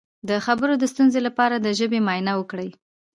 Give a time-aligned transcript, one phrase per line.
[0.29, 2.69] د خبرو د ستونزې لپاره د ژبې معاینه وکړئ